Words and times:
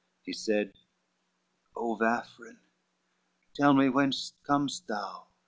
CXIV 0.01 0.23
He 0.23 0.33
said, 0.33 0.73
"O 1.75 1.95
Vafrine, 1.95 2.57
tell 3.53 3.75
me, 3.75 3.87
whence 3.87 4.33
com'st 4.43 4.87
thou? 4.87 5.27